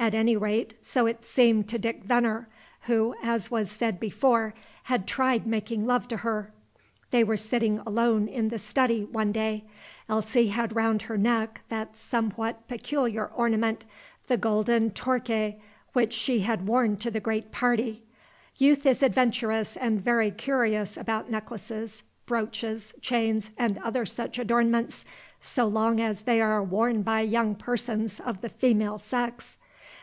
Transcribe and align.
At 0.00 0.16
any 0.16 0.36
rate, 0.36 0.74
so 0.80 1.06
it 1.06 1.24
seemed 1.24 1.68
to 1.68 1.78
Dick 1.78 2.02
Venner, 2.02 2.48
who, 2.88 3.14
as 3.22 3.52
was 3.52 3.70
said 3.70 4.00
before, 4.00 4.52
had 4.84 5.06
tried 5.06 5.46
making 5.46 5.86
love 5.86 6.08
to 6.08 6.16
her. 6.16 6.50
They 7.12 7.22
were 7.22 7.36
sitting 7.36 7.78
alone 7.86 8.26
in 8.26 8.48
the 8.48 8.58
study 8.58 9.04
one 9.04 9.30
day; 9.30 9.62
Elsie 10.08 10.48
had 10.48 10.74
round 10.74 11.02
her 11.02 11.16
neck 11.16 11.60
that 11.68 11.96
somewhat 11.96 12.66
peculiar 12.66 13.26
ornament, 13.26 13.84
the 14.26 14.36
golden 14.36 14.90
torque, 14.90 15.54
which 15.92 16.12
she 16.12 16.40
had 16.40 16.66
worn 16.66 16.96
to 16.96 17.08
the 17.08 17.20
great 17.20 17.52
party. 17.52 18.02
Youth 18.56 18.84
is 18.84 19.04
adventurous 19.04 19.76
and 19.76 20.02
very 20.02 20.32
curious 20.32 20.96
about 20.96 21.30
necklaces, 21.30 22.02
brooches, 22.26 22.92
chains, 23.02 23.52
and 23.56 23.78
other 23.78 24.04
such 24.04 24.36
adornments, 24.36 25.04
so 25.40 25.64
long 25.68 26.00
as 26.00 26.22
they 26.22 26.40
are 26.40 26.60
worn 26.60 27.02
by 27.02 27.20
young 27.20 27.54
persons 27.54 28.18
of 28.18 28.40
the 28.40 28.48
female 28.48 28.98
sex. 28.98 29.58